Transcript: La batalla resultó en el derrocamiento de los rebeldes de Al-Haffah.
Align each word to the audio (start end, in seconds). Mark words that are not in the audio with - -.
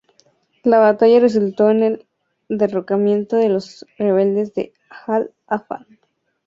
La 0.63 0.79
batalla 0.79 1.19
resultó 1.19 1.69
en 1.69 1.83
el 1.83 2.07
derrocamiento 2.49 3.35
de 3.35 3.49
los 3.49 3.85
rebeldes 3.99 4.51
de 4.55 4.73
Al-Haffah. 5.05 5.85